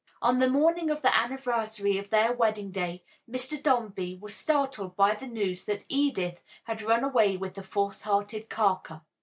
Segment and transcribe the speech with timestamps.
[0.19, 3.61] On the morning of the anniversary of their wedding day Mr.
[3.61, 8.49] Dombey was startled by the news that Edith had run away with the false hearted
[8.49, 9.01] Carker!